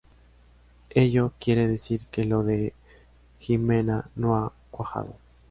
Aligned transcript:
Ello, 0.89 1.31
quiere 1.39 1.67
decir 1.67 2.07
que 2.07 2.25
lo 2.25 2.41
de 2.41 2.73
Gimena 3.39 4.09
no 4.15 4.35
ha 4.35 4.51
cuajado? 4.71 5.15